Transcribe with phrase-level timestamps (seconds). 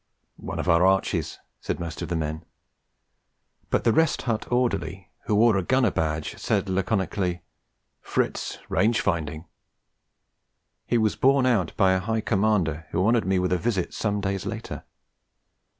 [0.37, 2.43] 'One of our Archies,' said most of the men;
[3.69, 7.43] but the Rest Hut orderly, who wore a Gunner badge said laconically:
[8.01, 9.45] 'Fritz range finding!'
[10.87, 14.21] He was borne out by a High Commander who honoured me with a visit some
[14.21, 14.85] days later.